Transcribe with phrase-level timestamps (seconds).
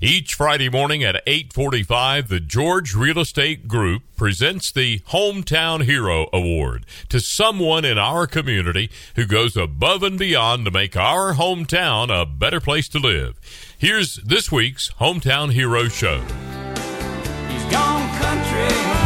[0.00, 6.86] Each Friday morning at 8:45, the George Real Estate Group presents the Hometown Hero Award
[7.08, 12.26] to someone in our community who goes above and beyond to make our hometown a
[12.26, 13.38] better place to live.
[13.78, 16.24] Here's this week's Hometown Hero show.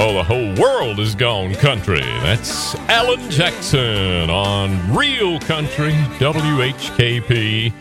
[0.00, 2.00] Oh, the whole world is gone country.
[2.00, 7.72] That's Alan Jackson on Real Country WHKP.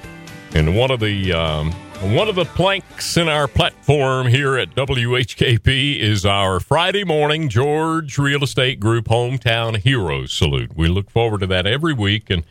[0.56, 5.98] And one of the um, one of the planks in our platform here at WHKP
[5.98, 10.76] is our Friday morning George Real Estate Group Hometown Heroes Salute.
[10.76, 12.44] We look forward to that every week, and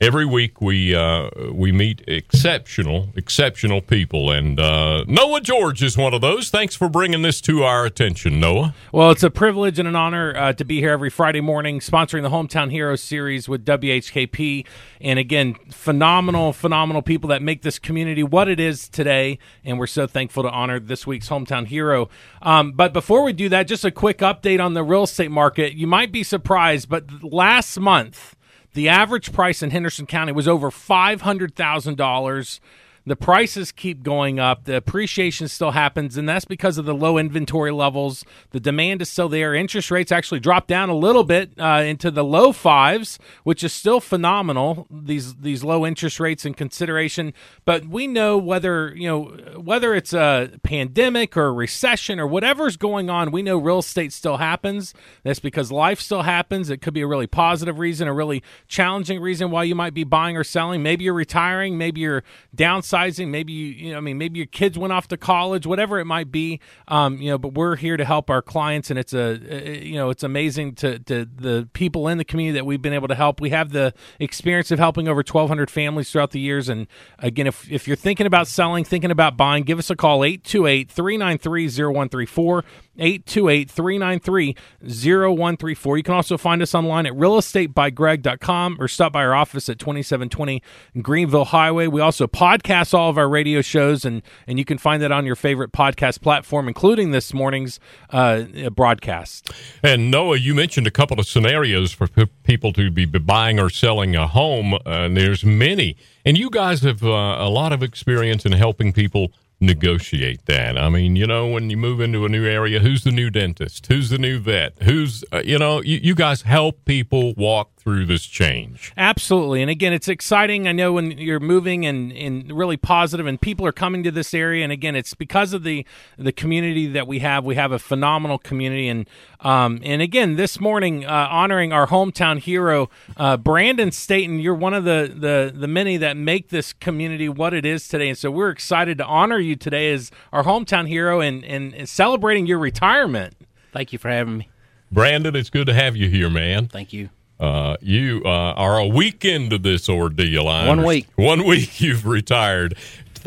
[0.00, 6.14] every week we uh, we meet exceptional exceptional people and uh, noah george is one
[6.14, 6.50] of those.
[6.50, 8.74] Thanks for bringing this to our attention noah.
[8.92, 12.22] Well it's a privilege and an honor uh, to be here every friday morning sponsoring
[12.22, 14.66] the hometown heroes series with whkp
[15.00, 19.38] and again phenomenal phenomenal people that make this community what it is today.
[19.64, 22.08] And we're so thankful to honor this week's hometown hero.
[22.42, 25.74] Um, but before we do that just a quick update on the real estate market.
[25.74, 28.36] You might be surprised but last month
[28.74, 32.60] the average price in Henderson County was over $500,000
[33.08, 34.64] the prices keep going up.
[34.64, 38.24] The appreciation still happens, and that's because of the low inventory levels.
[38.50, 39.54] The demand is still there.
[39.54, 43.72] Interest rates actually dropped down a little bit uh, into the low fives, which is
[43.72, 44.86] still phenomenal.
[44.90, 47.32] These these low interest rates in consideration,
[47.64, 49.22] but we know whether you know
[49.60, 54.12] whether it's a pandemic or a recession or whatever's going on, we know real estate
[54.12, 54.92] still happens.
[55.22, 56.70] That's because life still happens.
[56.70, 60.04] It could be a really positive reason, a really challenging reason why you might be
[60.04, 60.82] buying or selling.
[60.82, 61.78] Maybe you're retiring.
[61.78, 62.22] Maybe you're
[62.54, 63.28] downsizing downsizing.
[63.28, 66.04] Maybe you, you know, I mean, maybe your kids went off to college, whatever it
[66.04, 66.60] might be.
[66.86, 70.10] Um, you know, but we're here to help our clients, and it's a, you know,
[70.10, 73.40] it's amazing to, to the people in the community that we've been able to help.
[73.40, 76.68] We have the experience of helping over 1,200 families throughout the years.
[76.68, 76.86] And
[77.18, 80.90] again, if if you're thinking about selling, thinking about buying, give us a call 828
[80.90, 82.64] 393 0134.
[82.98, 85.96] 828 393 0134.
[85.96, 90.62] You can also find us online at realestatebygreg.com or stop by our office at 2720
[91.02, 91.86] Greenville Highway.
[91.86, 95.26] We also podcast all of our radio shows, and, and you can find that on
[95.26, 99.50] your favorite podcast platform, including this morning's uh, broadcast.
[99.82, 103.70] And Noah, you mentioned a couple of scenarios for p- people to be buying or
[103.70, 105.96] selling a home, uh, and there's many.
[106.24, 110.78] And you guys have uh, a lot of experience in helping people negotiate that.
[110.78, 113.86] I mean, you know, when you move into a new area, who's the new dentist?
[113.86, 114.74] Who's the new vet?
[114.82, 118.92] Who's, uh, you know, you, you guys help people walk through this change.
[118.98, 119.62] Absolutely.
[119.62, 120.68] And again, it's exciting.
[120.68, 124.34] I know when you're moving and, and really positive and people are coming to this
[124.34, 124.62] area.
[124.62, 125.86] And again, it's because of the,
[126.18, 127.46] the community that we have.
[127.46, 128.88] We have a phenomenal community.
[128.88, 129.08] And,
[129.40, 134.74] um, and again, this morning, uh, honoring our hometown hero, uh, Brandon Staton, you're one
[134.74, 138.10] of the, the, the many that make this community what it is today.
[138.10, 141.88] And so we're excited to honor you today as our hometown hero and, and, and
[141.88, 143.34] celebrating your retirement.
[143.72, 144.48] Thank you for having me.
[144.92, 146.68] Brandon, it's good to have you here, man.
[146.68, 147.08] Thank you.
[147.40, 150.48] Uh, you uh, are a week into this ordeal.
[150.48, 151.06] I One week.
[151.16, 152.76] One week you've retired.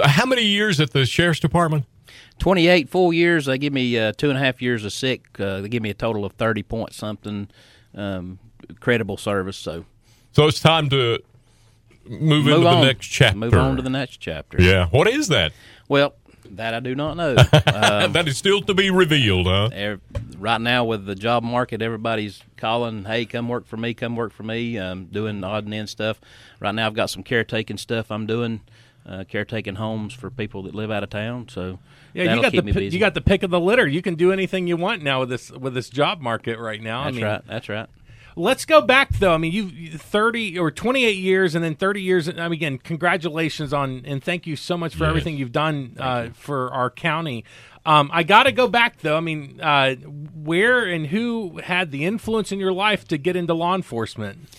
[0.03, 1.85] How many years at the sheriff's department?
[2.39, 3.45] 28 full years.
[3.45, 5.39] They give me uh, two and a half years of sick.
[5.39, 7.49] Uh, they give me a total of 30 point something
[7.95, 8.39] um,
[8.79, 9.57] credible service.
[9.57, 9.85] So,
[10.31, 11.19] so it's time to
[12.05, 12.81] move, move into on.
[12.81, 13.37] the next chapter.
[13.37, 14.61] Move on to the next chapter.
[14.61, 14.87] Yeah.
[14.87, 15.53] What is that?
[15.87, 16.15] Well,
[16.51, 17.35] that I do not know.
[17.37, 17.45] Um,
[18.13, 19.69] that is still to be revealed, huh?
[20.41, 23.93] Right now, with the job market, everybody's calling, "Hey, come work for me.
[23.93, 26.19] Come work for me." Um, doing odd and end stuff.
[26.59, 28.61] Right now, I've got some caretaking stuff I'm doing,
[29.05, 31.47] uh, caretaking homes for people that live out of town.
[31.47, 31.77] So
[32.15, 33.87] yeah, you got the you got the pick of the litter.
[33.87, 37.03] You can do anything you want now with this with this job market right now.
[37.03, 37.41] That's I mean, right.
[37.47, 37.89] That's right.
[38.35, 39.33] Let's go back though.
[39.33, 42.29] I mean, you 30 or 28 years, and then 30 years.
[42.29, 45.09] I mean, again, congratulations on and thank you so much for yes.
[45.09, 46.33] everything you've done uh, you.
[46.33, 47.43] for our county.
[47.85, 49.17] Um, I got to go back though.
[49.17, 53.53] I mean, uh, where and who had the influence in your life to get into
[53.53, 54.49] law enforcement?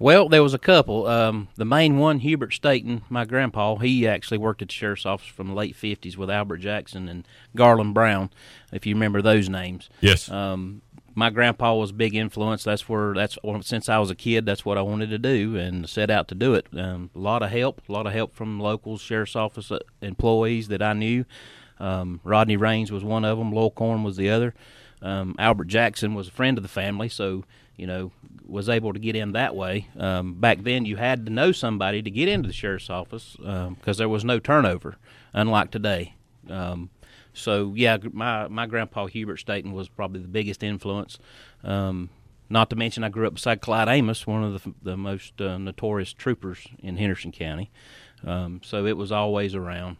[0.00, 1.06] Well, there was a couple.
[1.08, 5.26] Um, the main one, Hubert Staton, my grandpa, he actually worked at the sheriff's office
[5.26, 7.26] from the late 50s with Albert Jackson and
[7.56, 8.30] Garland Brown,
[8.72, 9.90] if you remember those names.
[10.00, 10.30] Yes.
[10.30, 10.82] Um,
[11.16, 12.62] my grandpa was a big influence.
[12.62, 14.46] That's where that's since I was a kid.
[14.46, 16.68] That's what I wanted to do and set out to do it.
[16.76, 20.68] Um, a lot of help, a lot of help from local sheriff's office uh, employees
[20.68, 21.24] that I knew.
[21.80, 23.52] Um, Rodney Rains was one of them.
[23.52, 24.54] Lowell Corn was the other.
[25.00, 27.44] Um, Albert Jackson was a friend of the family, so
[27.76, 28.10] you know
[28.46, 29.88] was able to get in that way.
[29.96, 33.98] Um, back then, you had to know somebody to get into the sheriff's office because
[33.98, 34.96] there was no turnover,
[35.32, 36.14] unlike today.
[36.48, 36.90] Um,
[37.32, 41.18] so yeah, my my grandpa Hubert Staton was probably the biggest influence.
[41.62, 42.10] Um,
[42.50, 45.58] not to mention, I grew up beside Clyde Amos, one of the, the most uh,
[45.58, 47.70] notorious troopers in Henderson County.
[48.26, 49.98] Um, so it was always around.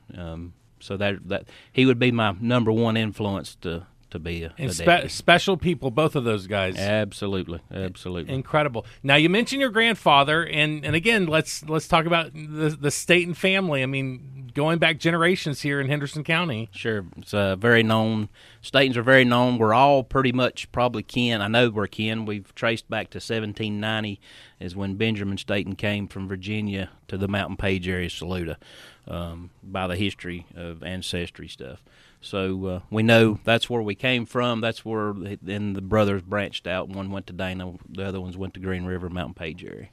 [0.80, 4.72] So that that he would be my number one influence to to be a, and
[4.72, 6.76] spe- special people, both of those guys.
[6.78, 8.86] Absolutely, absolutely, incredible.
[9.02, 13.34] Now you mentioned your grandfather, and and again, let's let's talk about the the Staton
[13.34, 13.82] family.
[13.82, 16.68] I mean, going back generations here in Henderson County.
[16.72, 18.28] Sure, it's uh, very known.
[18.62, 19.58] Statons are very known.
[19.58, 21.40] We're all pretty much probably kin.
[21.40, 22.24] I know we're kin.
[22.24, 24.20] We've traced back to 1790
[24.60, 28.58] is when Benjamin Staton came from Virginia to the Mountain Page area, Saluda,
[29.06, 31.82] um, by the history of ancestry stuff.
[32.20, 34.60] So uh, we know that's where we came from.
[34.60, 36.88] That's where then the brothers branched out.
[36.88, 39.88] One went to Dana, the other ones went to Green River, Mountain Page area.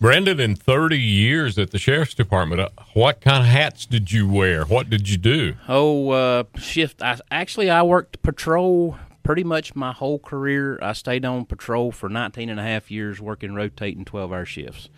[0.00, 4.26] Brandon, in 30 years at the sheriff's department, uh, what kind of hats did you
[4.26, 4.64] wear?
[4.64, 5.56] What did you do?
[5.68, 7.02] Oh, uh, shift.
[7.02, 10.78] I, actually, I worked patrol pretty much my whole career.
[10.80, 14.88] I stayed on patrol for 19 and a half years, working rotating 12 hour shifts.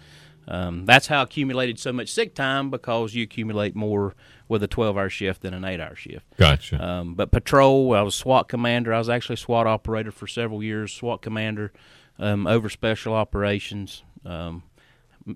[0.47, 4.15] Um, that's how I accumulated so much sick time because you accumulate more
[4.49, 6.27] with a 12 hour shift than an 8 hour shift.
[6.37, 6.81] Gotcha.
[6.81, 8.95] Um, but patrol, I was SWAT commander.
[8.95, 11.73] I was actually SWAT operator for several years, SWAT commander
[12.21, 14.05] um, over special operations.
[14.25, 14.63] Um,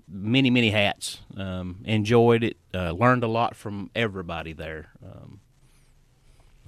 [0.07, 1.19] many, many hats.
[1.35, 4.91] Um, enjoyed it, uh, learned a lot from everybody there.
[5.03, 5.39] Um,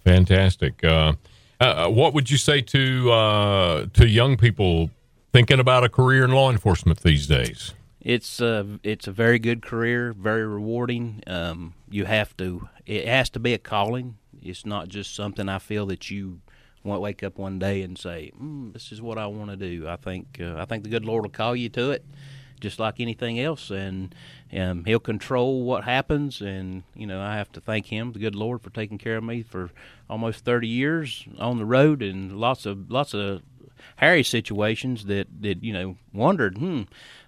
[0.04, 0.83] Fantastic.
[0.83, 1.13] Uh,
[1.60, 4.89] uh, what would you say to uh, to young people
[5.31, 7.74] thinking about a career in law enforcement these days?
[8.01, 11.21] It's a it's a very good career, very rewarding.
[11.27, 14.18] Um, you have to it has to be a calling.
[14.42, 16.39] It's not just something I feel that you
[16.83, 19.88] won't wake up one day and say, mm, "This is what I want to do."
[19.88, 22.06] I think uh, I think the good Lord will call you to it,
[22.60, 24.14] just like anything else, and
[24.56, 26.42] um, He'll control what happens.
[26.42, 29.24] And you know, I have to thank Him, the good Lord, for taking care of
[29.24, 29.72] me for
[30.10, 33.42] almost thirty years on the road and lots of lots of
[33.98, 36.84] hairy situations that that you know wondered, hmm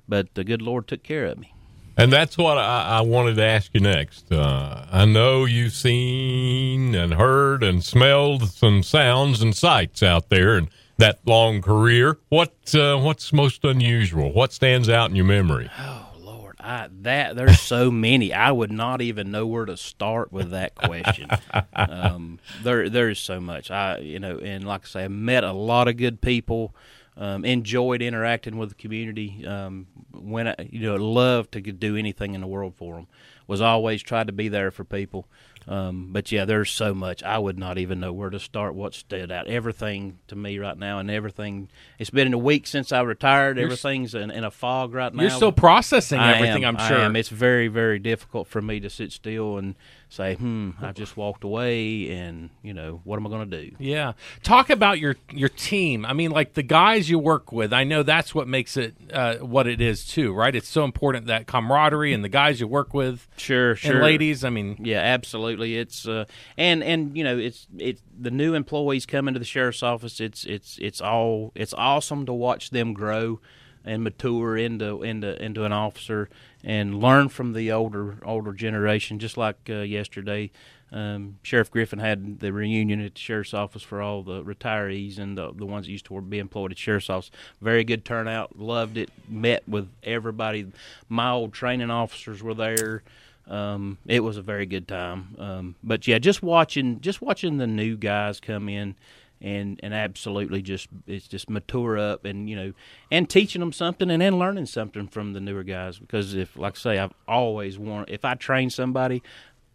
[0.08, 1.54] but the good Lord took care of me.
[1.98, 4.32] And that's what I, I wanted to ask you next.
[4.32, 10.58] Uh, I know you've seen and heard and smelled some sounds and sights out there
[10.58, 10.70] in
[11.02, 12.18] that long career.
[12.30, 14.32] What uh, what's most unusual?
[14.32, 15.70] What stands out in your memory?
[15.78, 18.34] Oh Lord, I, that there's so many.
[18.34, 21.30] I would not even know where to start with that question.
[21.76, 23.72] um, there there's so much.
[23.72, 26.74] I you know, and like I say, I met a lot of good people.
[27.18, 29.46] Um, enjoyed interacting with the community.
[29.46, 33.08] Um, when I, you know, loved to do anything in the world for them.
[33.48, 35.28] Was always tried to be there for people.
[35.68, 37.22] Um, but yeah, there's so much.
[37.24, 38.74] I would not even know where to start.
[38.74, 39.48] What stood out?
[39.48, 41.70] Everything to me right now, and everything.
[42.00, 43.58] It's been a week since I retired.
[43.58, 45.22] You're Everything's in, in, a fog right now.
[45.22, 46.66] You're still processing everything.
[46.66, 47.16] I am sure.
[47.16, 49.76] It's very, very difficult for me to sit still and
[50.12, 53.76] say, "Hmm, I just walked away," and you know, what am I going to do?
[53.80, 54.14] Yeah.
[54.44, 56.06] Talk about your your team.
[56.06, 57.74] I mean, like the guys you work with.
[57.74, 60.54] I know that's what makes it uh, what it is too, right?
[60.56, 63.28] It's so important that camaraderie and the guys you work with.
[63.38, 63.94] Sure, sure.
[63.94, 64.44] And ladies.
[64.44, 65.78] I mean, yeah, absolutely.
[65.78, 66.26] It's uh,
[66.58, 70.20] and and you know, it's it's the new employees coming to the sheriff's office.
[70.20, 73.40] It's it's it's all it's awesome to watch them grow
[73.86, 76.30] and mature into into into an officer
[76.64, 79.20] and learn from the older older generation.
[79.20, 80.52] Just like uh, yesterday,
[80.92, 85.38] um, Sheriff Griffin had the reunion at the sheriff's office for all the retirees and
[85.38, 87.32] the the ones that used to be employed at sheriff's office.
[87.62, 88.60] Very good turnout.
[88.60, 89.10] Loved it.
[89.28, 90.68] Met with everybody.
[91.10, 93.04] My old training officers were there.
[93.48, 95.36] Um, it was a very good time.
[95.38, 98.96] Um, but yeah, just watching just watching the new guys come in
[99.42, 102.74] and and absolutely just it's just mature up and you know
[103.10, 106.76] and teaching them something and then learning something from the newer guys because if like
[106.76, 109.24] I say I've always wanted if I train somebody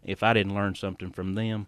[0.03, 1.67] if I didn't learn something from them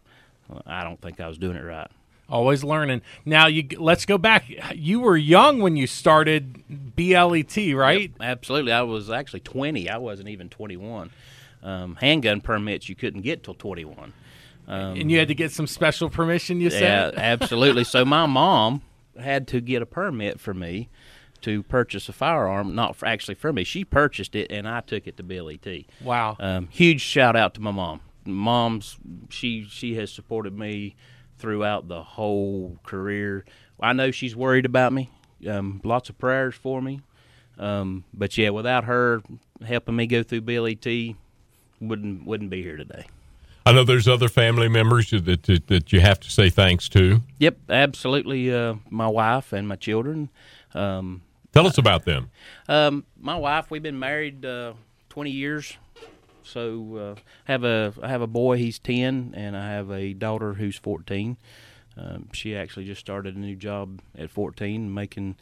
[0.65, 1.89] I don't think I was doing it right.
[2.29, 3.01] Always learning.
[3.25, 4.45] Now you let's go back.
[4.75, 6.63] You were young when you started
[6.95, 8.01] BLET, right?
[8.01, 8.71] Yep, absolutely.
[8.71, 9.89] I was actually 20.
[9.89, 11.09] I wasn't even 21.
[11.61, 14.13] Um, handgun permits you couldn't get till 21.
[14.69, 17.15] Um, and you had to get some special permission, you said?
[17.15, 17.83] Yeah, absolutely.
[17.83, 18.83] so my mom
[19.19, 20.89] had to get a permit for me
[21.41, 23.63] to purchase a firearm, not for, actually for me.
[23.63, 25.85] She purchased it, and I took it to BLET.
[26.03, 26.37] Wow.
[26.39, 28.01] Um, huge shout out to my mom.
[28.25, 28.97] Mom's
[29.29, 30.95] she she has supported me
[31.39, 33.45] throughout the whole career.
[33.79, 35.09] I know she's worried about me.
[35.47, 37.01] Um, lots of prayers for me.
[37.57, 39.23] Um, but yeah, without her
[39.65, 41.15] helping me go through BLET,
[41.81, 43.07] wouldn't wouldn't be here today.
[43.69, 47.21] I know there's other family members that that, that you have to say thanks to.
[47.37, 48.51] Yep, absolutely.
[48.51, 50.31] Uh, my wife and my children.
[50.73, 51.21] Um,
[51.53, 52.31] Tell us about them.
[52.67, 54.73] Um, my wife, we've been married uh,
[55.09, 55.77] 20 years.
[56.41, 60.55] So uh, have a I have a boy, he's 10, and I have a daughter
[60.55, 61.37] who's 14.
[61.95, 65.35] Um, she actually just started a new job at 14, making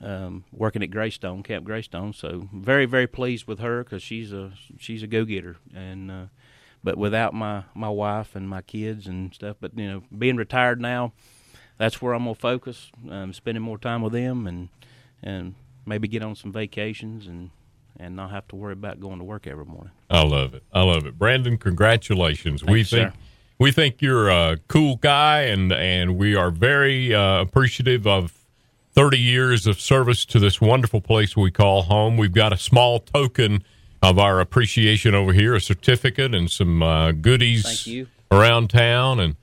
[0.00, 2.14] um, working at Greystone, Camp Greystone.
[2.14, 5.56] So very very pleased with her because she's a she's a go getter.
[5.74, 6.24] And uh,
[6.84, 10.80] but without my my wife and my kids and stuff, but you know being retired
[10.80, 11.12] now,
[11.78, 12.92] that's where I'm gonna focus.
[13.10, 14.68] Um, spending more time with them and
[15.22, 15.54] and
[15.86, 17.50] maybe get on some vacations and
[17.98, 19.92] and not have to worry about going to work every morning.
[20.10, 20.64] I love it.
[20.72, 21.56] I love it, Brandon.
[21.56, 22.60] Congratulations.
[22.60, 23.18] Thank we you, think sir.
[23.58, 28.44] we think you're a cool guy, and and we are very uh, appreciative of
[28.92, 32.16] 30 years of service to this wonderful place we call home.
[32.16, 33.64] We've got a small token
[34.04, 37.88] of our appreciation over here, a certificate and some uh, goodies
[38.30, 39.36] around town, and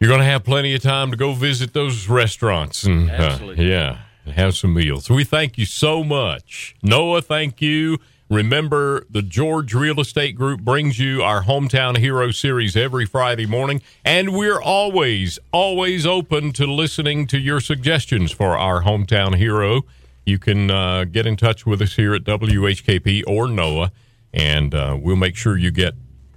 [0.00, 3.98] you're going to have plenty of time to go visit those restaurants and uh, yeah,
[4.24, 5.08] and have some meals.
[5.08, 7.22] We thank you so much, Noah.
[7.22, 7.98] Thank you.
[8.28, 13.82] Remember, the George Real Estate Group brings you our Hometown Hero series every Friday morning,
[14.04, 19.82] and we're always, always open to listening to your suggestions for our Hometown Hero.
[20.24, 23.92] You can uh, get in touch with us here at WHKP or Noah,
[24.32, 25.94] and uh, we'll make sure you get